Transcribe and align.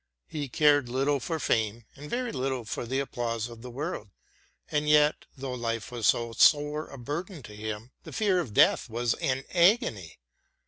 He 0.25 0.49
cared 0.49 0.89
little 0.89 1.19
for 1.19 1.37
fame, 1.39 1.85
and 1.95 2.09
very 2.09 2.31
little 2.31 2.65
for 2.65 2.87
the 2.87 2.97
applause 2.99 3.47
of 3.47 3.61
the 3.61 3.69
world. 3.69 4.09
And 4.71 4.89
yet, 4.89 5.27
though 5.37 5.55
Hfe 5.55 5.91
was 5.91 6.07
so 6.07 6.31
sore 6.31 6.87
a 6.87 6.97
burden 6.97 7.43
to 7.43 7.55
him, 7.55 7.91
the 8.01 8.11
fear 8.11 8.39
of 8.39 8.51
death 8.55 8.89
was 8.89 9.13
an 9.13 9.43
agony. 9.51 10.17